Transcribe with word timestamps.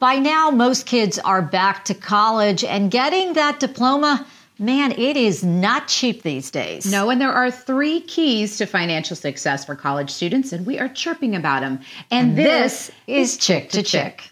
By 0.00 0.16
now, 0.16 0.50
most 0.50 0.86
kids 0.86 1.18
are 1.18 1.42
back 1.42 1.84
to 1.84 1.94
college 1.94 2.64
and 2.64 2.90
getting 2.90 3.34
that 3.34 3.60
diploma. 3.60 4.26
Man, 4.58 4.92
it 4.92 5.14
is 5.18 5.44
not 5.44 5.88
cheap 5.88 6.22
these 6.22 6.50
days. 6.50 6.90
No, 6.90 7.10
and 7.10 7.20
there 7.20 7.30
are 7.30 7.50
three 7.50 8.00
keys 8.00 8.56
to 8.56 8.64
financial 8.64 9.14
success 9.14 9.66
for 9.66 9.76
college 9.76 10.08
students, 10.08 10.54
and 10.54 10.64
we 10.64 10.78
are 10.78 10.88
chirping 10.88 11.36
about 11.36 11.60
them. 11.60 11.80
And, 12.10 12.30
and 12.30 12.38
this, 12.38 12.86
this, 12.86 12.90
is 13.06 13.36
Chick 13.36 13.68
to 13.72 13.82
Chick. 13.82 14.30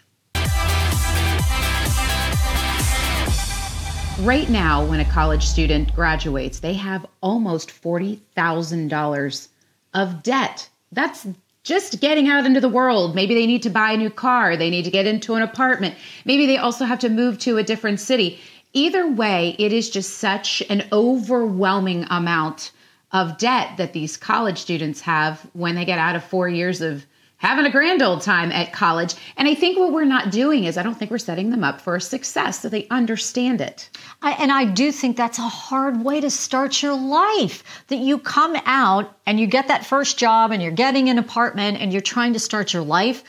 Right 4.21 4.49
now, 4.49 4.83
when 4.83 5.01
a 5.01 5.09
college 5.11 5.45
student 5.45 5.93
graduates, 5.93 6.61
they 6.61 6.73
have 6.73 7.05
almost 7.21 7.69
$40,000 7.69 9.47
of 9.93 10.23
debt. 10.23 10.67
That's 10.91 11.27
just 11.69 12.01
getting 12.01 12.27
out 12.27 12.47
into 12.47 12.59
the 12.59 12.67
world. 12.67 13.13
Maybe 13.13 13.35
they 13.35 13.45
need 13.45 13.61
to 13.61 13.69
buy 13.69 13.91
a 13.91 13.97
new 13.97 14.09
car, 14.09 14.57
they 14.57 14.71
need 14.71 14.85
to 14.85 14.91
get 14.91 15.05
into 15.05 15.35
an 15.35 15.43
apartment, 15.43 15.93
maybe 16.25 16.47
they 16.47 16.57
also 16.57 16.83
have 16.83 16.99
to 16.99 17.09
move 17.09 17.37
to 17.39 17.57
a 17.57 17.63
different 17.63 17.99
city. 17.99 18.39
Either 18.73 19.07
way, 19.07 19.55
it 19.59 19.71
is 19.71 19.89
just 19.91 20.17
such 20.17 20.63
an 20.69 20.87
overwhelming 20.91 22.05
amount 22.09 22.71
of 23.11 23.37
debt 23.37 23.77
that 23.77 23.93
these 23.93 24.17
college 24.17 24.57
students 24.57 25.01
have 25.01 25.47
when 25.53 25.75
they 25.75 25.85
get 25.85 25.99
out 25.99 26.15
of 26.15 26.23
four 26.23 26.49
years 26.49 26.81
of 26.81 27.05
having 27.39 27.65
a 27.65 27.71
grand 27.71 28.01
old 28.01 28.21
time 28.21 28.51
at 28.51 28.71
college. 28.71 29.15
And 29.37 29.47
I 29.47 29.55
think 29.55 29.79
what 29.79 29.91
we're 29.91 30.05
not 30.05 30.29
doing 30.29 30.65
is 30.65 30.77
I 30.77 30.83
don't 30.83 30.95
think 30.95 31.09
we're 31.09 31.17
setting 31.17 31.49
them 31.49 31.63
up 31.63 31.81
for 31.81 31.99
success 31.99 32.59
so 32.59 32.69
they 32.69 32.87
understand 32.89 33.61
it. 33.61 33.89
I, 34.21 34.33
and 34.33 34.51
I 34.51 34.65
do 34.65 34.91
think 34.91 35.17
that's 35.17 35.39
a 35.39 35.43
hard 35.43 36.03
way 36.03 36.21
to 36.21 36.29
start 36.29 36.83
your 36.83 36.95
life 36.95 37.63
that 37.87 37.97
you 37.97 38.19
come 38.19 38.57
out 38.65 39.17
and 39.25 39.39
you 39.39 39.47
get 39.47 39.69
that 39.69 39.85
first 39.85 40.19
job 40.19 40.51
and 40.51 40.61
you're 40.61 40.71
getting 40.71 41.09
an 41.09 41.17
apartment 41.17 41.81
and 41.81 41.91
you're 41.91 42.01
trying 42.01 42.33
to 42.33 42.39
start 42.39 42.73
your 42.73 42.83
life 42.83 43.23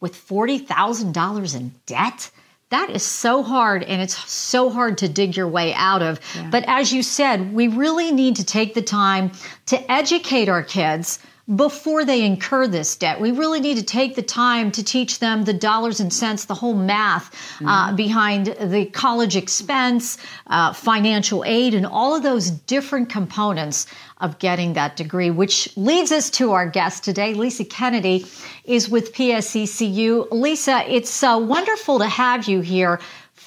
with 0.00 0.14
$40,000 0.14 1.56
in 1.56 1.72
debt. 1.86 2.30
That 2.70 2.90
is 2.90 3.02
so 3.02 3.42
hard 3.42 3.82
and 3.82 4.00
it's 4.00 4.16
so 4.30 4.70
hard 4.70 4.98
to 4.98 5.08
dig 5.08 5.36
your 5.36 5.48
way 5.48 5.74
out 5.74 6.02
of. 6.02 6.20
Yeah. 6.36 6.50
But 6.50 6.64
as 6.68 6.92
you 6.92 7.02
said, 7.02 7.52
we 7.52 7.66
really 7.66 8.12
need 8.12 8.36
to 8.36 8.44
take 8.44 8.74
the 8.74 8.82
time 8.82 9.32
to 9.66 9.90
educate 9.90 10.48
our 10.48 10.62
kids 10.62 11.18
before 11.54 12.04
they 12.04 12.24
incur 12.24 12.66
this 12.66 12.96
debt. 12.96 13.20
We 13.20 13.30
really 13.30 13.60
need 13.60 13.76
to 13.76 13.84
take 13.84 14.16
the 14.16 14.22
time 14.22 14.72
to 14.72 14.82
teach 14.82 15.20
them 15.20 15.44
the 15.44 15.52
dollars 15.52 16.00
and 16.00 16.12
cents, 16.12 16.46
the 16.46 16.54
whole 16.54 16.74
math 16.74 17.32
uh, 17.32 17.36
mm-hmm. 17.36 17.68
uh, 17.68 17.92
behind 17.92 18.46
the 18.46 18.86
college 18.86 19.36
expense, 19.36 20.18
uh, 20.48 20.72
financial 20.72 21.44
aid, 21.44 21.74
and 21.74 21.86
all 21.86 22.16
of 22.16 22.24
those 22.24 22.50
different 22.50 23.08
components 23.10 23.86
of 24.20 24.38
getting 24.40 24.72
that 24.72 24.96
degree, 24.96 25.30
which 25.30 25.74
leads 25.76 26.10
us 26.10 26.30
to 26.30 26.52
our 26.52 26.68
guest 26.68 27.04
today. 27.04 27.34
Lisa 27.34 27.64
Kennedy 27.64 28.26
is 28.64 28.88
with 28.88 29.12
PSECU. 29.12 30.28
Lisa, 30.32 30.82
it's 30.92 31.22
uh, 31.22 31.38
wonderful 31.40 32.00
to 32.00 32.08
have 32.08 32.48
you 32.48 32.60
here. 32.60 32.98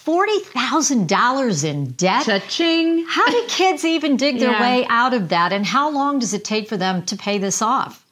$40,000 0.09 1.63
in 1.63 1.91
debt. 1.91 2.25
Cha-ching. 2.25 3.05
How 3.07 3.29
do 3.29 3.45
kids 3.47 3.85
even 3.85 4.17
dig 4.17 4.39
their 4.39 4.51
yeah. 4.51 4.61
way 4.61 4.88
out 4.89 5.13
of 5.13 5.29
that? 5.29 5.53
And 5.53 5.63
how 5.63 5.91
long 5.91 6.17
does 6.17 6.33
it 6.33 6.43
take 6.43 6.67
for 6.67 6.77
them 6.77 7.05
to 7.05 7.16
pay 7.16 7.38
this 7.38 7.61
off? 7.61 8.03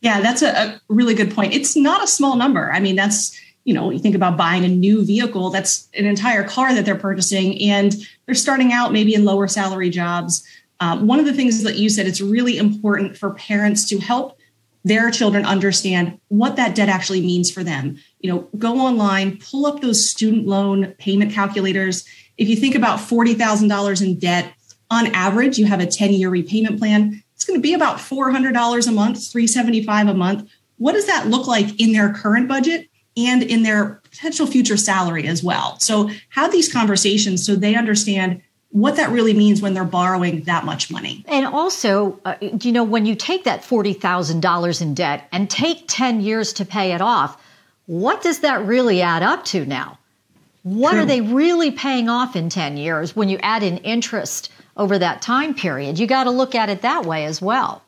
Yeah, 0.00 0.20
that's 0.20 0.42
a, 0.42 0.48
a 0.48 0.80
really 0.88 1.14
good 1.14 1.32
point. 1.32 1.54
It's 1.54 1.76
not 1.76 2.02
a 2.02 2.08
small 2.08 2.34
number. 2.34 2.72
I 2.72 2.80
mean, 2.80 2.96
that's, 2.96 3.38
you 3.62 3.72
know, 3.72 3.90
you 3.90 4.00
think 4.00 4.16
about 4.16 4.36
buying 4.36 4.64
a 4.64 4.68
new 4.68 5.04
vehicle, 5.04 5.50
that's 5.50 5.88
an 5.94 6.06
entire 6.06 6.42
car 6.42 6.74
that 6.74 6.84
they're 6.84 6.96
purchasing, 6.96 7.62
and 7.70 7.94
they're 8.26 8.34
starting 8.34 8.72
out 8.72 8.92
maybe 8.92 9.14
in 9.14 9.24
lower 9.24 9.46
salary 9.46 9.90
jobs. 9.90 10.44
Um, 10.80 11.06
one 11.06 11.20
of 11.20 11.24
the 11.24 11.32
things 11.32 11.62
that 11.62 11.76
you 11.76 11.88
said, 11.88 12.08
it's 12.08 12.20
really 12.20 12.58
important 12.58 13.16
for 13.16 13.30
parents 13.34 13.88
to 13.90 13.98
help 13.98 14.40
their 14.84 15.12
children 15.12 15.44
understand 15.44 16.18
what 16.26 16.56
that 16.56 16.74
debt 16.74 16.88
actually 16.88 17.20
means 17.20 17.48
for 17.48 17.62
them. 17.62 17.98
You 18.22 18.32
know, 18.32 18.48
go 18.56 18.78
online, 18.78 19.38
pull 19.38 19.66
up 19.66 19.80
those 19.80 20.08
student 20.08 20.46
loan 20.46 20.94
payment 20.98 21.32
calculators. 21.32 22.06
If 22.38 22.48
you 22.48 22.56
think 22.56 22.74
about 22.74 22.98
$40,000 22.98 24.02
in 24.02 24.18
debt, 24.18 24.54
on 24.92 25.06
average, 25.08 25.58
you 25.58 25.66
have 25.66 25.80
a 25.80 25.86
10 25.86 26.12
year 26.12 26.28
repayment 26.28 26.78
plan. 26.78 27.22
It's 27.34 27.44
going 27.44 27.58
to 27.58 27.62
be 27.62 27.74
about 27.74 27.96
$400 27.96 28.86
a 28.86 28.92
month, 28.92 29.18
$375 29.18 30.10
a 30.10 30.14
month. 30.14 30.50
What 30.76 30.92
does 30.92 31.06
that 31.06 31.28
look 31.28 31.46
like 31.46 31.80
in 31.80 31.92
their 31.92 32.12
current 32.12 32.46
budget 32.46 32.88
and 33.16 33.42
in 33.42 33.62
their 33.62 34.00
potential 34.04 34.46
future 34.46 34.76
salary 34.76 35.26
as 35.26 35.42
well? 35.42 35.78
So 35.80 36.10
have 36.30 36.52
these 36.52 36.72
conversations 36.72 37.44
so 37.44 37.56
they 37.56 37.74
understand 37.74 38.42
what 38.68 38.96
that 38.96 39.10
really 39.10 39.34
means 39.34 39.60
when 39.60 39.74
they're 39.74 39.84
borrowing 39.84 40.42
that 40.42 40.64
much 40.64 40.90
money. 40.90 41.24
And 41.28 41.46
also, 41.46 42.20
uh, 42.24 42.36
you 42.40 42.72
know, 42.72 42.84
when 42.84 43.06
you 43.06 43.14
take 43.14 43.44
that 43.44 43.62
$40,000 43.62 44.82
in 44.82 44.94
debt 44.94 45.28
and 45.30 45.48
take 45.48 45.84
10 45.88 46.20
years 46.20 46.52
to 46.54 46.64
pay 46.64 46.92
it 46.92 47.00
off, 47.00 47.36
what 47.86 48.22
does 48.22 48.40
that 48.40 48.64
really 48.64 49.02
add 49.02 49.22
up 49.22 49.44
to 49.46 49.64
now? 49.64 49.98
What 50.62 50.92
True. 50.92 51.00
are 51.00 51.06
they 51.06 51.20
really 51.20 51.72
paying 51.72 52.08
off 52.08 52.36
in 52.36 52.48
10 52.48 52.76
years 52.76 53.16
when 53.16 53.28
you 53.28 53.38
add 53.38 53.62
in 53.62 53.78
interest 53.78 54.52
over 54.76 54.98
that 54.98 55.20
time 55.20 55.54
period? 55.54 55.98
You 55.98 56.06
got 56.06 56.24
to 56.24 56.30
look 56.30 56.54
at 56.54 56.68
it 56.68 56.82
that 56.82 57.04
way 57.04 57.24
as 57.24 57.42
well. 57.42 57.82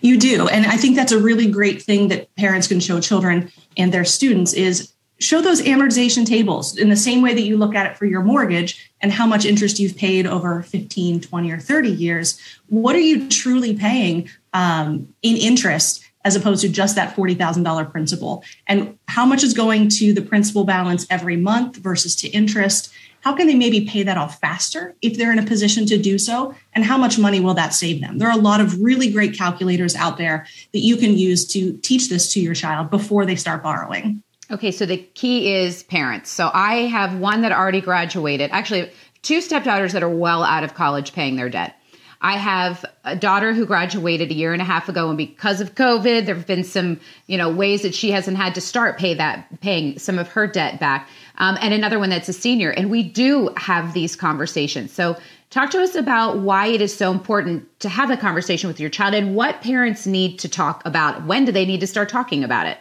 You 0.00 0.18
do. 0.18 0.48
And 0.48 0.66
I 0.66 0.76
think 0.76 0.96
that's 0.96 1.12
a 1.12 1.18
really 1.18 1.50
great 1.50 1.82
thing 1.82 2.08
that 2.08 2.34
parents 2.36 2.68
can 2.68 2.80
show 2.80 3.00
children 3.00 3.50
and 3.76 3.92
their 3.92 4.04
students 4.04 4.52
is 4.52 4.92
show 5.20 5.40
those 5.40 5.62
amortization 5.62 6.26
tables 6.26 6.76
in 6.76 6.88
the 6.88 6.96
same 6.96 7.22
way 7.22 7.34
that 7.34 7.42
you 7.42 7.56
look 7.56 7.74
at 7.74 7.90
it 7.90 7.96
for 7.96 8.06
your 8.06 8.22
mortgage 8.22 8.90
and 9.00 9.12
how 9.12 9.26
much 9.26 9.44
interest 9.44 9.78
you've 9.78 9.96
paid 9.96 10.26
over 10.26 10.62
15 10.62 11.20
20 11.20 11.52
or 11.52 11.58
30 11.58 11.90
years 11.90 12.38
what 12.68 12.96
are 12.96 13.00
you 13.00 13.28
truly 13.28 13.76
paying 13.76 14.28
um, 14.52 15.14
in 15.22 15.36
interest 15.36 16.04
as 16.24 16.36
opposed 16.36 16.62
to 16.62 16.68
just 16.68 16.96
that 16.96 17.14
$40000 17.14 17.90
principal 17.90 18.42
and 18.66 18.98
how 19.08 19.26
much 19.26 19.42
is 19.42 19.54
going 19.54 19.88
to 19.90 20.12
the 20.12 20.22
principal 20.22 20.64
balance 20.64 21.06
every 21.10 21.36
month 21.36 21.76
versus 21.76 22.16
to 22.16 22.28
interest 22.28 22.92
how 23.20 23.34
can 23.34 23.46
they 23.46 23.54
maybe 23.54 23.86
pay 23.86 24.02
that 24.02 24.18
off 24.18 24.38
faster 24.38 24.94
if 25.00 25.16
they're 25.16 25.32
in 25.32 25.38
a 25.38 25.46
position 25.46 25.86
to 25.86 25.96
do 25.96 26.18
so 26.18 26.54
and 26.74 26.84
how 26.84 26.98
much 26.98 27.18
money 27.18 27.40
will 27.40 27.54
that 27.54 27.72
save 27.72 28.00
them 28.00 28.18
there 28.18 28.28
are 28.28 28.38
a 28.38 28.42
lot 28.42 28.60
of 28.60 28.80
really 28.80 29.10
great 29.10 29.36
calculators 29.36 29.94
out 29.94 30.18
there 30.18 30.46
that 30.72 30.80
you 30.80 30.96
can 30.96 31.16
use 31.16 31.46
to 31.46 31.76
teach 31.78 32.08
this 32.08 32.32
to 32.32 32.40
your 32.40 32.54
child 32.54 32.90
before 32.90 33.24
they 33.24 33.36
start 33.36 33.62
borrowing 33.62 34.22
Okay, 34.50 34.72
so 34.72 34.84
the 34.84 34.98
key 34.98 35.54
is 35.54 35.82
parents. 35.84 36.30
So 36.30 36.50
I 36.52 36.86
have 36.86 37.18
one 37.18 37.42
that 37.42 37.52
already 37.52 37.80
graduated. 37.80 38.50
Actually, 38.52 38.92
two 39.22 39.40
stepdaughters 39.40 39.94
that 39.94 40.02
are 40.02 40.08
well 40.08 40.42
out 40.42 40.64
of 40.64 40.74
college 40.74 41.12
paying 41.12 41.36
their 41.36 41.48
debt. 41.48 41.76
I 42.24 42.38
have 42.38 42.86
a 43.04 43.14
daughter 43.14 43.52
who 43.52 43.66
graduated 43.66 44.30
a 44.30 44.34
year 44.34 44.54
and 44.54 44.62
a 44.62 44.64
half 44.64 44.88
ago, 44.88 45.10
and 45.10 45.18
because 45.18 45.60
of 45.60 45.74
COVID, 45.74 46.24
there 46.24 46.34
have 46.34 46.46
been 46.46 46.64
some, 46.64 46.98
you 47.26 47.36
know, 47.36 47.52
ways 47.52 47.82
that 47.82 47.94
she 47.94 48.10
hasn't 48.10 48.38
had 48.38 48.54
to 48.54 48.62
start 48.62 48.96
pay 48.96 49.12
that 49.12 49.60
paying 49.60 49.98
some 49.98 50.18
of 50.18 50.28
her 50.28 50.46
debt 50.46 50.80
back. 50.80 51.06
Um, 51.36 51.58
and 51.60 51.74
another 51.74 51.98
one 51.98 52.08
that's 52.08 52.30
a 52.30 52.32
senior, 52.32 52.70
and 52.70 52.90
we 52.90 53.02
do 53.02 53.50
have 53.58 53.92
these 53.92 54.16
conversations. 54.16 54.90
So, 54.90 55.18
talk 55.50 55.68
to 55.72 55.82
us 55.82 55.94
about 55.94 56.38
why 56.38 56.68
it 56.68 56.80
is 56.80 56.96
so 56.96 57.12
important 57.12 57.68
to 57.80 57.90
have 57.90 58.10
a 58.10 58.16
conversation 58.16 58.68
with 58.68 58.80
your 58.80 58.88
child, 58.88 59.12
and 59.12 59.36
what 59.36 59.60
parents 59.60 60.06
need 60.06 60.38
to 60.38 60.48
talk 60.48 60.80
about. 60.86 61.26
When 61.26 61.44
do 61.44 61.52
they 61.52 61.66
need 61.66 61.80
to 61.80 61.86
start 61.86 62.08
talking 62.08 62.42
about 62.42 62.66
it? 62.66 62.78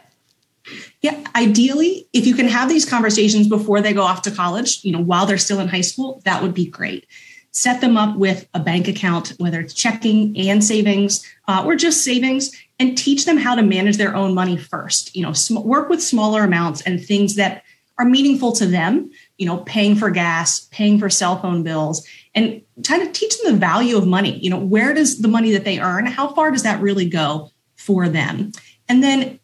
Yeah, 1.02 1.22
ideally, 1.36 2.08
if 2.14 2.26
you 2.26 2.34
can 2.34 2.48
have 2.48 2.70
these 2.70 2.90
conversations 2.90 3.50
before 3.50 3.82
they 3.82 3.92
go 3.92 4.04
off 4.04 4.22
to 4.22 4.32
college, 4.32 4.86
you 4.86 4.94
know, 4.94 5.02
while 5.02 5.26
they're 5.26 5.38
still 5.38 5.60
in 5.60 5.68
high 5.68 5.82
school, 5.82 6.22
that 6.24 6.42
would 6.42 6.54
be 6.54 6.66
great. 6.66 7.06
Set 7.54 7.82
them 7.82 7.98
up 7.98 8.18
with 8.18 8.48
a 8.54 8.60
bank 8.60 8.88
account, 8.88 9.34
whether 9.38 9.60
it's 9.60 9.74
checking 9.74 10.36
and 10.38 10.64
savings 10.64 11.26
uh, 11.48 11.64
or 11.66 11.76
just 11.76 12.04
savings, 12.04 12.52
and 12.80 12.98
teach 12.98 13.26
them 13.26 13.38
how 13.38 13.56
to 13.56 13.62
manage 13.62 13.98
their 13.98 14.16
own 14.16 14.34
money 14.34 14.58
first. 14.58 15.16
You 15.16 15.24
know, 15.24 15.34
sm- 15.34 15.62
work 15.64 15.88
with 15.88 16.02
smaller 16.02 16.44
amounts 16.44 16.82
and 16.82 17.04
things 17.04 17.36
that 17.36 17.64
are 18.00 18.06
meaningful 18.06 18.54
to 18.54 18.66
them. 18.66 19.12
You 19.38 19.46
know, 19.46 19.58
paying 19.58 19.96
for 19.96 20.10
gas, 20.10 20.68
paying 20.72 20.98
for 20.98 21.10
cell 21.10 21.40
phone 21.40 21.62
bills, 21.62 22.06
and 22.34 22.62
kind 22.84 23.04
of 23.04 23.14
teach 23.14 23.40
them 23.42 23.54
the 23.54 23.60
value 23.60 23.98
of 23.98 24.08
money. 24.08 24.40
You 24.40 24.50
know, 24.50 24.60
where 24.60 24.94
does 24.94 25.22
the 25.22 25.28
money 25.28 25.52
that 25.52 25.64
they 25.64 25.80
earn, 25.80 26.08
how 26.08 26.34
far 26.34 26.52
does 26.52 26.64
that 26.64 26.82
really 26.82 27.08
go 27.08 27.52
for 27.76 28.10
them? 28.10 28.52
And 28.90 29.04
then 29.04 29.40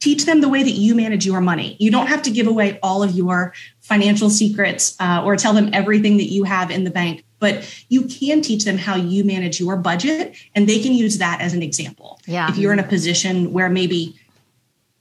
teach 0.00 0.24
them 0.24 0.40
the 0.40 0.48
way 0.48 0.62
that 0.62 0.70
you 0.70 0.94
manage 0.94 1.26
your 1.26 1.40
money. 1.40 1.76
You 1.78 1.90
don't 1.90 2.06
have 2.06 2.22
to 2.22 2.30
give 2.30 2.46
away 2.46 2.78
all 2.82 3.02
of 3.02 3.12
your 3.12 3.52
financial 3.80 4.30
secrets 4.30 4.96
uh, 4.98 5.22
or 5.24 5.36
tell 5.36 5.52
them 5.52 5.70
everything 5.74 6.16
that 6.16 6.30
you 6.32 6.44
have 6.44 6.70
in 6.70 6.84
the 6.84 6.90
bank, 6.90 7.24
but 7.40 7.84
you 7.88 8.04
can 8.04 8.42
teach 8.42 8.64
them 8.64 8.78
how 8.78 8.94
you 8.94 9.24
manage 9.24 9.58
your 9.58 9.76
budget 9.76 10.36
and 10.54 10.68
they 10.68 10.78
can 10.78 10.92
use 10.92 11.18
that 11.18 11.40
as 11.40 11.52
an 11.54 11.62
example. 11.62 12.20
Yeah. 12.26 12.48
If 12.48 12.58
you're 12.58 12.72
in 12.72 12.78
a 12.78 12.86
position 12.86 13.52
where 13.52 13.68
maybe 13.68 14.19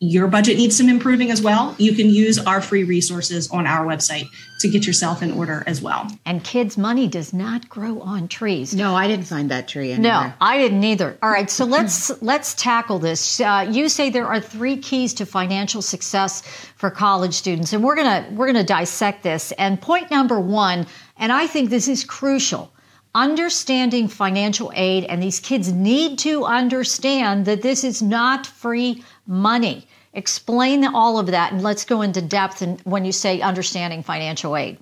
your 0.01 0.27
budget 0.27 0.55
needs 0.55 0.77
some 0.77 0.87
improving 0.87 1.29
as 1.29 1.41
well, 1.41 1.75
you 1.77 1.93
can 1.93 2.09
use 2.09 2.39
our 2.39 2.61
free 2.61 2.85
resources 2.85 3.51
on 3.51 3.67
our 3.67 3.85
website 3.85 4.29
to 4.61 4.69
get 4.69 4.87
yourself 4.87 5.21
in 5.21 5.31
order 5.31 5.61
as 5.67 5.81
well. 5.81 6.09
And 6.25 6.41
kids' 6.41 6.77
money 6.77 7.05
does 7.07 7.33
not 7.33 7.67
grow 7.67 7.99
on 7.99 8.29
trees. 8.29 8.73
No, 8.73 8.95
I 8.95 9.07
didn't 9.07 9.25
find 9.25 9.51
that 9.51 9.67
tree 9.67 9.91
anywhere. 9.91 10.11
No, 10.11 10.33
I 10.39 10.57
didn't 10.57 10.83
either. 10.85 11.17
All 11.21 11.29
right, 11.29 11.49
so 11.49 11.65
let's 11.65 12.09
let's 12.21 12.53
tackle 12.53 12.99
this. 12.99 13.41
Uh, 13.41 13.67
you 13.69 13.89
say 13.89 14.09
there 14.09 14.27
are 14.27 14.39
three 14.39 14.77
keys 14.77 15.13
to 15.15 15.25
financial 15.25 15.81
success 15.81 16.43
for 16.77 16.89
college 16.89 17.33
students, 17.33 17.73
and 17.73 17.83
we're 17.83 17.95
gonna 17.97 18.25
we're 18.31 18.47
gonna 18.47 18.63
dissect 18.63 19.23
this. 19.23 19.51
And 19.53 19.81
point 19.81 20.09
number 20.09 20.39
one, 20.39 20.87
and 21.17 21.33
I 21.33 21.45
think 21.45 21.69
this 21.69 21.89
is 21.89 22.05
crucial 22.05 22.71
understanding 23.15 24.07
financial 24.07 24.71
aid, 24.75 25.03
and 25.05 25.21
these 25.21 25.39
kids 25.39 25.73
need 25.73 26.19
to 26.19 26.45
understand 26.45 27.45
that 27.45 27.61
this 27.61 27.83
is 27.83 28.01
not 28.01 28.45
free 28.45 29.03
money. 29.25 29.87
Explain 30.13 30.85
all 30.85 31.19
of 31.19 31.27
that 31.27 31.51
and 31.51 31.61
let's 31.61 31.85
go 31.85 32.01
into 32.01 32.21
depth 32.21 32.61
and 32.61 32.81
when 32.81 33.05
you 33.05 33.11
say 33.11 33.41
understanding 33.41 34.03
financial 34.03 34.55
aid. 34.55 34.77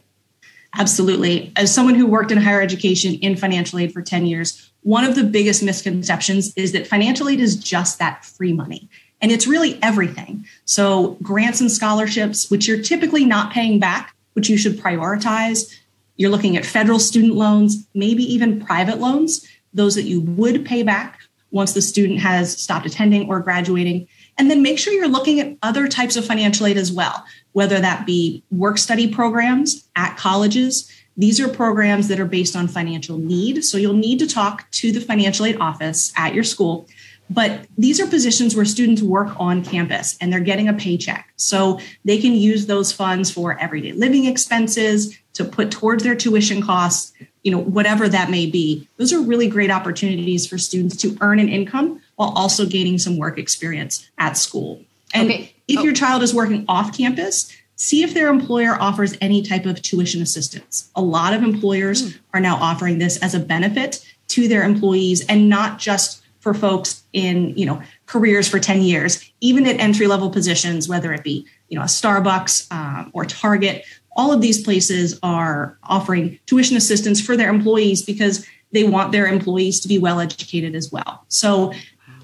Absolutely. 0.77 1.51
As 1.55 1.73
someone 1.73 1.95
who 1.95 2.05
worked 2.05 2.31
in 2.31 2.37
higher 2.37 2.61
education 2.61 3.15
in 3.15 3.35
financial 3.35 3.79
aid 3.79 3.93
for 3.93 4.01
10 4.01 4.25
years, 4.25 4.69
one 4.83 5.03
of 5.03 5.15
the 5.15 5.23
biggest 5.23 5.63
misconceptions 5.63 6.53
is 6.55 6.71
that 6.71 6.87
financial 6.87 7.29
aid 7.29 7.39
is 7.39 7.55
just 7.55 7.99
that 7.99 8.23
free 8.23 8.53
money. 8.53 8.89
And 9.19 9.31
it's 9.31 9.47
really 9.47 9.79
everything. 9.81 10.45
So, 10.65 11.17
grants 11.23 11.59
and 11.59 11.71
scholarships, 11.71 12.51
which 12.51 12.67
you're 12.67 12.81
typically 12.81 13.25
not 13.25 13.51
paying 13.51 13.79
back, 13.79 14.15
which 14.33 14.47
you 14.47 14.57
should 14.57 14.79
prioritize. 14.79 15.75
You're 16.17 16.29
looking 16.29 16.55
at 16.55 16.65
federal 16.65 16.99
student 16.99 17.33
loans, 17.33 17.87
maybe 17.95 18.23
even 18.31 18.63
private 18.63 18.99
loans, 18.99 19.47
those 19.73 19.95
that 19.95 20.03
you 20.03 20.21
would 20.21 20.65
pay 20.65 20.83
back 20.83 21.19
once 21.51 21.73
the 21.73 21.81
student 21.81 22.19
has 22.19 22.61
stopped 22.61 22.85
attending 22.85 23.27
or 23.29 23.39
graduating. 23.39 24.07
And 24.37 24.51
then 24.51 24.61
make 24.61 24.77
sure 24.77 24.93
you're 24.93 25.07
looking 25.07 25.39
at 25.39 25.57
other 25.63 25.87
types 25.87 26.15
of 26.15 26.25
financial 26.25 26.67
aid 26.67 26.77
as 26.77 26.91
well, 26.91 27.25
whether 27.53 27.79
that 27.79 28.05
be 28.05 28.43
work 28.51 28.77
study 28.77 29.07
programs 29.07 29.87
at 29.95 30.17
colleges. 30.17 30.91
These 31.15 31.39
are 31.39 31.47
programs 31.47 32.07
that 32.09 32.19
are 32.19 32.25
based 32.25 32.55
on 32.55 32.67
financial 32.67 33.17
need. 33.17 33.63
So 33.63 33.77
you'll 33.77 33.93
need 33.93 34.19
to 34.19 34.27
talk 34.27 34.69
to 34.71 34.91
the 34.91 35.01
financial 35.01 35.45
aid 35.45 35.57
office 35.57 36.13
at 36.15 36.35
your 36.35 36.43
school. 36.43 36.87
But 37.29 37.65
these 37.77 37.99
are 37.99 38.07
positions 38.07 38.55
where 38.55 38.63
students 38.63 39.01
work 39.01 39.35
on 39.37 39.65
campus 39.65 40.17
and 40.21 40.31
they're 40.31 40.39
getting 40.39 40.69
a 40.69 40.73
paycheck. 40.73 41.33
So 41.35 41.79
they 42.05 42.19
can 42.19 42.33
use 42.33 42.67
those 42.67 42.93
funds 42.93 43.29
for 43.29 43.59
everyday 43.59 43.91
living 43.91 44.25
expenses, 44.25 45.17
to 45.37 45.45
put 45.45 45.69
towards 45.69 46.03
their 46.03 46.15
tuition 46.15 46.63
costs, 46.63 47.13
you 47.43 47.51
know, 47.51 47.59
whatever 47.59 48.09
that 48.09 48.31
may 48.31 48.47
be. 48.47 48.89
Those 48.97 49.13
are 49.13 49.21
really 49.21 49.47
great 49.47 49.69
opportunities 49.69 50.47
for 50.47 50.57
students 50.57 50.97
to 50.97 51.15
earn 51.21 51.39
an 51.39 51.47
income 51.47 52.01
while 52.17 52.33
also 52.35 52.65
gaining 52.65 52.97
some 52.97 53.17
work 53.17 53.39
experience 53.39 54.07
at 54.17 54.37
school. 54.37 54.83
And 55.13 55.29
okay. 55.29 55.55
if 55.67 55.79
oh. 55.79 55.83
your 55.83 55.93
child 55.93 56.21
is 56.21 56.33
working 56.33 56.65
off 56.67 56.95
campus, 56.95 57.51
see 57.77 58.03
if 58.03 58.13
their 58.13 58.29
employer 58.29 58.75
offers 58.79 59.15
any 59.21 59.41
type 59.41 59.65
of 59.65 59.81
tuition 59.81 60.21
assistance. 60.21 60.89
A 60.95 61.01
lot 61.01 61.33
of 61.33 61.43
employers 61.43 62.03
mm. 62.03 62.19
are 62.33 62.39
now 62.39 62.57
offering 62.57 62.97
this 62.97 63.17
as 63.17 63.33
a 63.33 63.39
benefit 63.39 64.05
to 64.29 64.47
their 64.47 64.63
employees 64.63 65.25
and 65.27 65.47
not 65.47 65.79
just 65.79 66.21
for 66.39 66.53
folks 66.53 67.03
in, 67.13 67.55
you 67.57 67.65
know, 67.65 67.81
careers 68.05 68.47
for 68.47 68.59
10 68.59 68.81
years, 68.81 69.31
even 69.41 69.65
at 69.67 69.79
entry 69.79 70.07
level 70.07 70.29
positions, 70.29 70.89
whether 70.89 71.13
it 71.13 71.23
be, 71.23 71.45
you 71.69 71.77
know, 71.77 71.83
a 71.83 71.87
Starbucks 71.87 72.71
um, 72.71 73.11
or 73.13 73.25
Target, 73.25 73.85
all 74.15 74.33
of 74.33 74.41
these 74.41 74.63
places 74.63 75.19
are 75.21 75.77
offering 75.83 76.39
tuition 76.45 76.75
assistance 76.75 77.21
for 77.21 77.37
their 77.37 77.49
employees 77.49 78.01
because 78.01 78.45
they 78.71 78.83
want 78.83 79.11
their 79.11 79.27
employees 79.27 79.79
to 79.81 79.87
be 79.87 79.97
well 79.97 80.19
educated 80.19 80.75
as 80.75 80.91
well. 80.91 81.23
So 81.27 81.73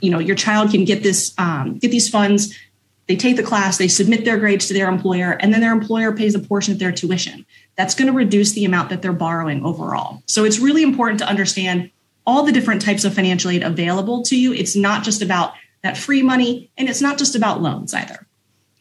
you 0.03 0.09
know 0.09 0.19
your 0.19 0.35
child 0.35 0.69
can 0.69 0.83
get 0.83 1.01
this 1.01 1.33
um, 1.37 1.77
get 1.79 1.89
these 1.89 2.09
funds 2.09 2.57
they 3.07 3.15
take 3.15 3.35
the 3.35 3.43
class 3.43 3.77
they 3.77 3.87
submit 3.87 4.25
their 4.25 4.37
grades 4.37 4.67
to 4.67 4.73
their 4.73 4.87
employer 4.87 5.31
and 5.39 5.53
then 5.53 5.61
their 5.61 5.71
employer 5.71 6.11
pays 6.11 6.35
a 6.35 6.39
portion 6.39 6.73
of 6.73 6.79
their 6.79 6.91
tuition 6.91 7.45
that's 7.75 7.95
going 7.95 8.07
to 8.07 8.13
reduce 8.13 8.51
the 8.51 8.65
amount 8.65 8.89
that 8.89 9.01
they're 9.01 9.13
borrowing 9.13 9.65
overall 9.65 10.21
so 10.27 10.43
it's 10.43 10.59
really 10.59 10.83
important 10.83 11.19
to 11.19 11.27
understand 11.27 11.89
all 12.25 12.43
the 12.43 12.51
different 12.51 12.81
types 12.81 13.03
of 13.03 13.13
financial 13.13 13.49
aid 13.49 13.63
available 13.63 14.21
to 14.21 14.37
you 14.37 14.53
it's 14.53 14.75
not 14.75 15.03
just 15.03 15.21
about 15.21 15.53
that 15.81 15.97
free 15.97 16.21
money 16.21 16.69
and 16.77 16.89
it's 16.89 17.01
not 17.01 17.17
just 17.17 17.35
about 17.35 17.61
loans 17.61 17.93
either 17.93 18.27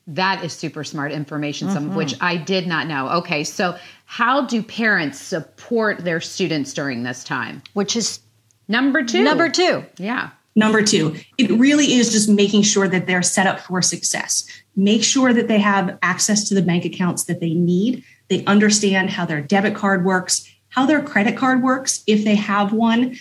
that 0.08 0.42
is 0.42 0.52
super 0.52 0.82
smart 0.82 1.12
information, 1.12 1.70
some 1.70 1.84
mm-hmm. 1.84 1.90
of 1.92 1.96
which 1.96 2.14
I 2.20 2.36
did 2.36 2.66
not 2.66 2.88
know. 2.88 3.08
Okay, 3.18 3.44
so 3.44 3.78
how 4.04 4.44
do 4.46 4.60
parents 4.60 5.20
support 5.20 5.98
their 5.98 6.20
students 6.20 6.72
during 6.72 7.04
this 7.04 7.22
time? 7.22 7.62
Which 7.74 7.94
is 7.94 8.18
number 8.66 9.04
two. 9.04 9.22
Number 9.22 9.48
two. 9.48 9.84
Yeah. 9.98 10.30
Number 10.54 10.82
two, 10.82 11.16
it 11.38 11.50
really 11.50 11.94
is 11.94 12.12
just 12.12 12.28
making 12.28 12.62
sure 12.62 12.86
that 12.86 13.06
they're 13.06 13.22
set 13.22 13.46
up 13.46 13.60
for 13.60 13.80
success. 13.80 14.46
Make 14.76 15.02
sure 15.02 15.32
that 15.32 15.48
they 15.48 15.58
have 15.58 15.98
access 16.02 16.48
to 16.48 16.54
the 16.54 16.62
bank 16.62 16.84
accounts 16.84 17.24
that 17.24 17.40
they 17.40 17.54
need. 17.54 18.04
They 18.28 18.44
understand 18.44 19.10
how 19.10 19.24
their 19.24 19.40
debit 19.40 19.74
card 19.74 20.04
works, 20.04 20.50
how 20.68 20.84
their 20.84 21.02
credit 21.02 21.36
card 21.36 21.62
works, 21.62 22.02
if 22.06 22.24
they 22.24 22.34
have 22.34 22.72
one. 22.72 23.16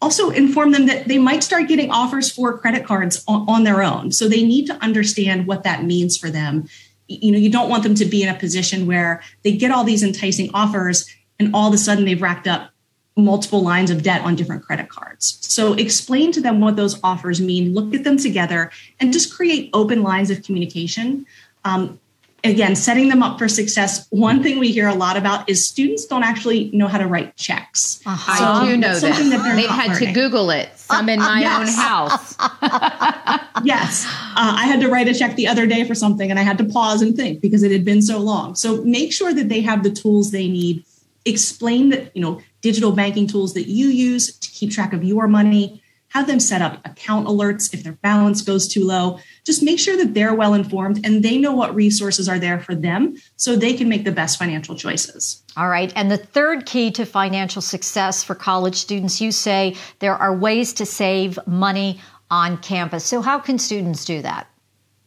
Also, 0.00 0.30
inform 0.30 0.72
them 0.72 0.86
that 0.86 1.06
they 1.06 1.18
might 1.18 1.44
start 1.44 1.68
getting 1.68 1.90
offers 1.90 2.30
for 2.30 2.58
credit 2.58 2.84
cards 2.84 3.22
on, 3.28 3.48
on 3.48 3.64
their 3.64 3.82
own. 3.82 4.10
So 4.10 4.26
they 4.26 4.42
need 4.42 4.66
to 4.66 4.74
understand 4.82 5.46
what 5.46 5.62
that 5.62 5.84
means 5.84 6.16
for 6.16 6.30
them. 6.30 6.68
You 7.06 7.30
know, 7.30 7.38
you 7.38 7.50
don't 7.50 7.68
want 7.68 7.84
them 7.84 7.94
to 7.94 8.04
be 8.04 8.24
in 8.24 8.28
a 8.28 8.38
position 8.38 8.86
where 8.86 9.22
they 9.44 9.56
get 9.56 9.70
all 9.70 9.84
these 9.84 10.02
enticing 10.02 10.50
offers 10.52 11.08
and 11.38 11.54
all 11.54 11.68
of 11.68 11.74
a 11.74 11.78
sudden 11.78 12.04
they've 12.04 12.20
racked 12.20 12.48
up 12.48 12.71
multiple 13.16 13.62
lines 13.62 13.90
of 13.90 14.02
debt 14.02 14.22
on 14.22 14.34
different 14.34 14.62
credit 14.62 14.88
cards. 14.88 15.38
So 15.40 15.74
explain 15.74 16.32
to 16.32 16.40
them 16.40 16.60
what 16.60 16.76
those 16.76 16.98
offers 17.04 17.40
mean, 17.40 17.74
look 17.74 17.94
at 17.94 18.04
them 18.04 18.16
together, 18.16 18.70
and 19.00 19.12
just 19.12 19.34
create 19.34 19.70
open 19.74 20.02
lines 20.02 20.30
of 20.30 20.42
communication. 20.42 21.26
Um, 21.64 22.00
again, 22.44 22.74
setting 22.74 23.08
them 23.08 23.22
up 23.22 23.38
for 23.38 23.48
success. 23.48 24.06
One 24.10 24.42
thing 24.42 24.58
we 24.58 24.72
hear 24.72 24.88
a 24.88 24.94
lot 24.94 25.16
about 25.16 25.48
is 25.48 25.66
students 25.66 26.06
don't 26.06 26.24
actually 26.24 26.70
know 26.72 26.88
how 26.88 26.98
to 26.98 27.06
write 27.06 27.36
checks. 27.36 28.00
Uh-huh. 28.04 28.36
So 28.36 28.44
I 28.44 28.64
do 28.66 28.76
know 28.76 28.98
that. 28.98 29.00
that 29.00 29.56
They've 29.56 29.68
had 29.68 29.92
learning. 29.92 30.08
to 30.08 30.12
Google 30.12 30.50
it. 30.50 30.70
I'm 30.90 31.08
in 31.08 31.20
my 31.20 31.40
yes. 31.40 31.60
own 31.60 31.74
house. 31.74 32.36
yes. 33.64 34.06
Uh, 34.06 34.56
I 34.56 34.66
had 34.66 34.80
to 34.80 34.88
write 34.88 35.08
a 35.08 35.14
check 35.14 35.36
the 35.36 35.46
other 35.46 35.66
day 35.66 35.84
for 35.84 35.94
something 35.94 36.30
and 36.30 36.38
I 36.38 36.42
had 36.42 36.58
to 36.58 36.64
pause 36.64 37.02
and 37.02 37.14
think 37.14 37.40
because 37.40 37.62
it 37.62 37.70
had 37.70 37.84
been 37.84 38.02
so 38.02 38.18
long. 38.18 38.54
So 38.54 38.82
make 38.84 39.12
sure 39.12 39.32
that 39.32 39.48
they 39.48 39.60
have 39.60 39.82
the 39.82 39.90
tools 39.90 40.30
they 40.30 40.48
need. 40.48 40.84
Explain 41.24 41.90
that, 41.90 42.14
you 42.16 42.22
know, 42.22 42.40
digital 42.62 42.92
banking 42.92 43.26
tools 43.26 43.54
that 43.54 43.68
you 43.68 43.88
use 43.88 44.38
to 44.38 44.50
keep 44.50 44.70
track 44.70 44.92
of 44.92 45.04
your 45.04 45.28
money, 45.28 45.82
have 46.08 46.26
them 46.26 46.40
set 46.40 46.60
up 46.60 46.78
account 46.86 47.26
alerts 47.26 47.72
if 47.72 47.82
their 47.82 47.94
balance 47.94 48.42
goes 48.42 48.68
too 48.68 48.84
low. 48.84 49.18
Just 49.44 49.62
make 49.62 49.78
sure 49.78 49.96
that 49.96 50.12
they're 50.12 50.34
well 50.34 50.52
informed 50.52 51.04
and 51.04 51.22
they 51.22 51.38
know 51.38 51.52
what 51.52 51.74
resources 51.74 52.28
are 52.28 52.38
there 52.38 52.60
for 52.60 52.74
them 52.74 53.16
so 53.36 53.56
they 53.56 53.72
can 53.72 53.88
make 53.88 54.04
the 54.04 54.12
best 54.12 54.38
financial 54.38 54.74
choices. 54.74 55.42
All 55.56 55.68
right. 55.68 55.90
And 55.96 56.10
the 56.10 56.18
third 56.18 56.66
key 56.66 56.90
to 56.92 57.06
financial 57.06 57.62
success 57.62 58.22
for 58.22 58.34
college 58.34 58.76
students, 58.76 59.20
you 59.20 59.32
say 59.32 59.74
there 60.00 60.14
are 60.14 60.36
ways 60.36 60.74
to 60.74 60.86
save 60.86 61.38
money 61.46 61.98
on 62.30 62.58
campus. 62.58 63.04
So, 63.04 63.22
how 63.22 63.38
can 63.38 63.58
students 63.58 64.04
do 64.04 64.22
that? 64.22 64.48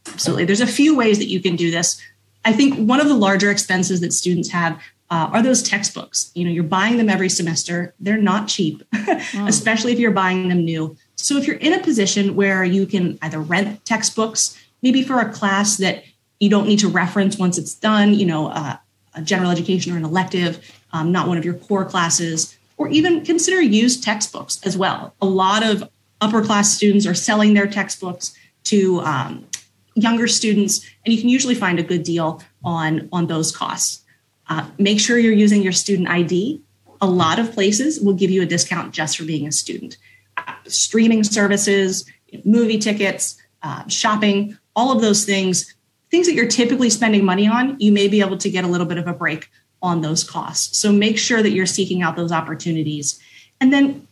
Absolutely. 0.07 0.45
There's 0.45 0.61
a 0.61 0.67
few 0.67 0.95
ways 0.95 1.17
that 1.19 1.25
you 1.25 1.39
can 1.39 1.55
do 1.55 1.71
this. 1.71 2.01
I 2.45 2.53
think 2.53 2.77
one 2.77 2.99
of 2.99 3.07
the 3.07 3.15
larger 3.15 3.49
expenses 3.49 4.01
that 4.01 4.13
students 4.13 4.49
have 4.49 4.79
uh, 5.09 5.29
are 5.31 5.41
those 5.41 5.61
textbooks. 5.61 6.31
You 6.33 6.45
know, 6.45 6.51
you're 6.51 6.63
buying 6.63 6.97
them 6.97 7.09
every 7.09 7.29
semester. 7.29 7.93
They're 7.99 8.17
not 8.17 8.47
cheap, 8.47 8.83
mm. 8.93 9.47
especially 9.47 9.93
if 9.93 9.99
you're 9.99 10.11
buying 10.11 10.49
them 10.49 10.65
new. 10.65 10.97
So 11.15 11.37
if 11.37 11.47
you're 11.47 11.57
in 11.57 11.73
a 11.73 11.83
position 11.83 12.35
where 12.35 12.63
you 12.63 12.85
can 12.85 13.17
either 13.21 13.39
rent 13.39 13.85
textbooks, 13.85 14.57
maybe 14.81 15.03
for 15.03 15.19
a 15.19 15.31
class 15.31 15.77
that 15.77 16.03
you 16.39 16.49
don't 16.49 16.67
need 16.67 16.79
to 16.79 16.87
reference 16.87 17.37
once 17.37 17.57
it's 17.57 17.75
done, 17.75 18.13
you 18.13 18.25
know, 18.25 18.47
uh, 18.47 18.77
a 19.13 19.21
general 19.21 19.51
education 19.51 19.93
or 19.93 19.97
an 19.97 20.05
elective, 20.05 20.73
um, 20.91 21.11
not 21.11 21.27
one 21.27 21.37
of 21.37 21.45
your 21.45 21.53
core 21.53 21.85
classes, 21.85 22.57
or 22.77 22.89
even 22.89 23.23
consider 23.23 23.61
used 23.61 24.03
textbooks 24.03 24.59
as 24.63 24.77
well. 24.77 25.15
A 25.21 25.25
lot 25.25 25.63
of 25.63 25.89
upper 26.19 26.43
class 26.43 26.73
students 26.73 27.05
are 27.05 27.13
selling 27.13 27.53
their 27.53 27.67
textbooks 27.67 28.35
to 28.65 28.99
um, 29.01 29.45
younger 29.93 30.27
students, 30.27 30.85
and 31.05 31.13
you 31.13 31.19
can 31.19 31.29
usually 31.29 31.55
find 31.55 31.79
a 31.79 31.83
good 31.83 32.03
deal 32.03 32.41
on 32.63 33.07
on 33.11 33.27
those 33.27 33.55
costs. 33.55 34.04
Uh, 34.47 34.67
make 34.77 34.99
sure 34.99 35.17
you're 35.17 35.33
using 35.33 35.61
your 35.61 35.71
student 35.71 36.07
ID. 36.07 36.61
A 37.01 37.07
lot 37.07 37.39
of 37.39 37.51
places 37.53 37.99
will 37.99 38.13
give 38.13 38.31
you 38.31 38.41
a 38.41 38.45
discount 38.45 38.93
just 38.93 39.17
for 39.17 39.25
being 39.25 39.47
a 39.47 39.51
student. 39.51 39.97
Uh, 40.37 40.53
streaming 40.67 41.23
services, 41.23 42.05
movie 42.43 42.77
tickets, 42.77 43.37
uh, 43.63 43.87
shopping, 43.87 44.57
all 44.75 44.91
of 44.91 45.01
those 45.01 45.25
things, 45.25 45.75
things 46.11 46.27
that 46.27 46.33
you're 46.33 46.47
typically 46.47 46.89
spending 46.89 47.25
money 47.25 47.47
on, 47.47 47.79
you 47.79 47.91
may 47.91 48.07
be 48.07 48.21
able 48.21 48.37
to 48.37 48.49
get 48.49 48.63
a 48.63 48.67
little 48.67 48.85
bit 48.85 48.97
of 48.97 49.07
a 49.07 49.13
break 49.13 49.49
on 49.81 50.01
those 50.01 50.23
costs. 50.23 50.77
So 50.77 50.91
make 50.91 51.17
sure 51.17 51.41
that 51.41 51.51
you're 51.51 51.65
seeking 51.65 52.01
out 52.01 52.15
those 52.15 52.31
opportunities. 52.31 53.19
And 53.59 53.71
then 53.71 54.07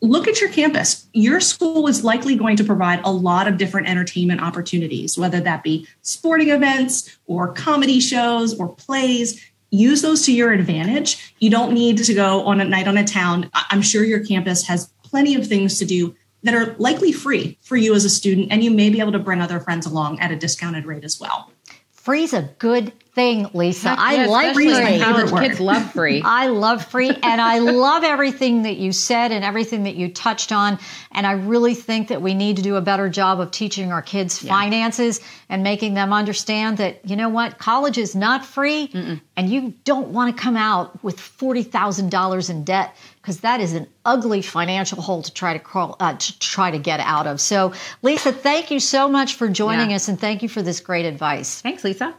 look 0.00 0.28
at 0.28 0.40
your 0.40 0.50
campus. 0.50 1.06
Your 1.12 1.40
school 1.40 1.86
is 1.88 2.04
likely 2.04 2.36
going 2.36 2.56
to 2.56 2.64
provide 2.64 3.00
a 3.04 3.10
lot 3.10 3.48
of 3.48 3.56
different 3.56 3.88
entertainment 3.88 4.40
opportunities, 4.40 5.16
whether 5.16 5.40
that 5.40 5.62
be 5.62 5.86
sporting 6.02 6.50
events 6.50 7.16
or 7.26 7.52
comedy 7.52 8.00
shows 8.00 8.58
or 8.58 8.68
plays. 8.68 9.42
Use 9.70 10.02
those 10.02 10.24
to 10.26 10.32
your 10.32 10.52
advantage. 10.52 11.34
You 11.40 11.50
don't 11.50 11.72
need 11.72 11.98
to 11.98 12.14
go 12.14 12.42
on 12.42 12.60
a 12.60 12.64
night 12.64 12.86
on 12.86 12.96
a 12.96 13.04
town. 13.04 13.50
I'm 13.54 13.82
sure 13.82 14.04
your 14.04 14.24
campus 14.24 14.66
has 14.66 14.92
plenty 15.02 15.34
of 15.34 15.46
things 15.46 15.78
to 15.78 15.84
do 15.84 16.14
that 16.42 16.54
are 16.54 16.76
likely 16.78 17.10
free 17.10 17.58
for 17.62 17.76
you 17.76 17.94
as 17.94 18.04
a 18.04 18.10
student, 18.10 18.48
and 18.50 18.62
you 18.62 18.70
may 18.70 18.90
be 18.90 19.00
able 19.00 19.12
to 19.12 19.18
bring 19.18 19.40
other 19.40 19.58
friends 19.58 19.86
along 19.86 20.20
at 20.20 20.30
a 20.30 20.36
discounted 20.36 20.84
rate 20.84 21.02
as 21.02 21.18
well. 21.18 21.50
Free 21.90 22.22
is 22.22 22.34
a 22.34 22.50
good 22.58 22.92
thing, 23.14 23.48
Lisa. 23.54 23.90
Heck 23.90 23.98
I 23.98 24.14
yeah, 24.14 24.26
like 24.26 24.54
free. 24.54 24.98
college 25.00 25.30
kids 25.40 25.60
love 25.60 25.92
free. 25.92 26.20
I 26.24 26.48
love 26.48 26.84
free 26.84 27.10
and 27.10 27.40
I 27.40 27.60
love 27.60 28.02
everything 28.02 28.62
that 28.62 28.76
you 28.76 28.92
said 28.92 29.30
and 29.30 29.44
everything 29.44 29.84
that 29.84 29.94
you 29.94 30.08
touched 30.12 30.50
on. 30.50 30.78
And 31.12 31.26
I 31.26 31.32
really 31.32 31.74
think 31.74 32.08
that 32.08 32.20
we 32.22 32.34
need 32.34 32.56
to 32.56 32.62
do 32.62 32.76
a 32.76 32.80
better 32.80 33.08
job 33.08 33.38
of 33.40 33.50
teaching 33.52 33.92
our 33.92 34.02
kids 34.02 34.38
finances 34.38 35.20
and 35.48 35.62
making 35.62 35.94
them 35.94 36.12
understand 36.12 36.78
that, 36.78 37.08
you 37.08 37.14
know 37.14 37.28
what, 37.28 37.58
college 37.58 37.98
is 37.98 38.16
not 38.16 38.44
free 38.44 38.90
and 39.36 39.48
you 39.48 39.74
don't 39.84 40.08
want 40.08 40.36
to 40.36 40.42
come 40.42 40.56
out 40.56 41.02
with 41.04 41.18
$40,000 41.18 42.50
in 42.50 42.64
debt 42.64 42.94
because 43.22 43.40
that 43.40 43.60
is 43.60 43.72
an 43.74 43.86
ugly 44.04 44.42
financial 44.42 45.00
hole 45.00 45.22
to 45.22 45.32
try 45.32 45.52
to 45.52 45.58
crawl, 45.58 45.96
uh, 46.00 46.14
to 46.14 46.38
try 46.40 46.70
to 46.70 46.78
get 46.78 47.00
out 47.00 47.26
of. 47.26 47.40
So, 47.40 47.72
Lisa, 48.02 48.32
thank 48.32 48.70
you 48.70 48.80
so 48.80 49.08
much 49.08 49.34
for 49.34 49.48
joining 49.48 49.90
Yeah. 49.90 49.96
us 49.96 50.08
and 50.08 50.20
thank 50.20 50.42
you 50.42 50.48
for 50.48 50.62
this 50.62 50.80
great 50.80 51.06
advice. 51.06 51.60
Thanks, 51.60 51.84
Lisa. 51.84 52.14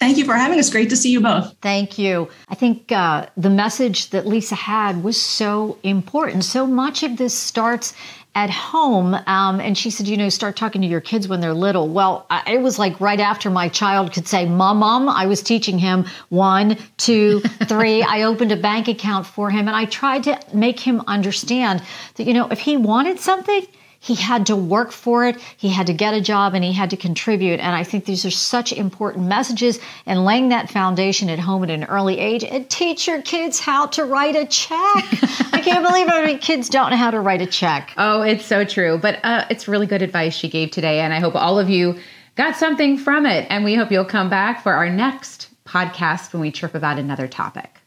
Thank 0.00 0.16
you 0.16 0.24
for 0.24 0.34
having 0.34 0.58
us. 0.58 0.70
Great 0.70 0.88
to 0.90 0.96
see 0.96 1.10
you 1.10 1.20
both. 1.20 1.54
Thank 1.60 1.98
you. 1.98 2.30
I 2.48 2.54
think 2.54 2.90
uh, 2.90 3.26
the 3.36 3.50
message 3.50 4.10
that 4.10 4.26
Lisa 4.26 4.54
had 4.54 5.04
was 5.04 5.20
so 5.20 5.78
important. 5.82 6.44
So 6.44 6.66
much 6.66 7.02
of 7.02 7.18
this 7.18 7.34
starts 7.34 7.92
at 8.34 8.48
home. 8.48 9.14
Um, 9.26 9.60
and 9.60 9.76
she 9.76 9.90
said, 9.90 10.08
you 10.08 10.16
know, 10.16 10.30
start 10.30 10.56
talking 10.56 10.80
to 10.80 10.86
your 10.86 11.02
kids 11.02 11.28
when 11.28 11.40
they're 11.40 11.52
little. 11.52 11.86
Well, 11.86 12.26
I, 12.30 12.54
it 12.54 12.62
was 12.62 12.78
like 12.78 12.98
right 12.98 13.20
after 13.20 13.50
my 13.50 13.68
child 13.68 14.14
could 14.14 14.26
say, 14.26 14.46
Mom, 14.46 14.78
Mom, 14.78 15.08
I 15.08 15.26
was 15.26 15.42
teaching 15.42 15.78
him 15.78 16.06
one, 16.30 16.78
two, 16.96 17.40
three. 17.66 18.02
I 18.02 18.22
opened 18.22 18.52
a 18.52 18.56
bank 18.56 18.88
account 18.88 19.26
for 19.26 19.50
him 19.50 19.68
and 19.68 19.76
I 19.76 19.84
tried 19.84 20.24
to 20.24 20.40
make 20.54 20.80
him 20.80 21.02
understand 21.08 21.82
that, 22.14 22.24
you 22.24 22.32
know, 22.32 22.48
if 22.48 22.60
he 22.60 22.78
wanted 22.78 23.18
something, 23.18 23.66
he 24.00 24.14
had 24.14 24.46
to 24.46 24.56
work 24.56 24.92
for 24.92 25.26
it, 25.26 25.38
he 25.58 25.68
had 25.68 25.86
to 25.86 25.92
get 25.92 26.14
a 26.14 26.22
job, 26.22 26.54
and 26.54 26.64
he 26.64 26.72
had 26.72 26.88
to 26.90 26.96
contribute. 26.96 27.60
And 27.60 27.76
I 27.76 27.84
think 27.84 28.06
these 28.06 28.24
are 28.24 28.30
such 28.30 28.72
important 28.72 29.26
messages. 29.26 29.78
And 30.06 30.24
laying 30.24 30.48
that 30.48 30.70
foundation 30.70 31.28
at 31.28 31.38
home 31.38 31.62
at 31.64 31.70
an 31.70 31.84
early 31.84 32.18
age 32.18 32.42
and 32.42 32.68
teach 32.68 33.06
your 33.06 33.20
kids 33.20 33.60
how 33.60 33.86
to 33.88 34.04
write 34.04 34.36
a 34.36 34.46
check. 34.46 34.78
I 35.52 35.60
can't 35.62 35.86
believe 35.86 36.08
how 36.08 36.22
many 36.22 36.38
kids 36.38 36.70
don't 36.70 36.90
know 36.90 36.96
how 36.96 37.10
to 37.10 37.20
write 37.20 37.42
a 37.42 37.46
check. 37.46 37.92
Oh, 37.98 38.22
it's 38.22 38.46
so 38.46 38.64
true. 38.64 38.98
But 38.98 39.20
uh, 39.22 39.44
it's 39.50 39.68
really 39.68 39.86
good 39.86 40.00
advice 40.00 40.34
she 40.34 40.48
gave 40.48 40.70
today. 40.70 41.00
And 41.00 41.12
I 41.12 41.20
hope 41.20 41.36
all 41.36 41.58
of 41.58 41.68
you 41.68 41.98
got 42.36 42.56
something 42.56 42.96
from 42.96 43.26
it. 43.26 43.46
And 43.50 43.64
we 43.64 43.74
hope 43.74 43.92
you'll 43.92 44.06
come 44.06 44.30
back 44.30 44.62
for 44.62 44.72
our 44.72 44.88
next 44.88 45.50
podcast 45.66 46.32
when 46.32 46.40
we 46.40 46.50
trip 46.50 46.74
about 46.74 46.98
another 46.98 47.28
topic. 47.28 47.80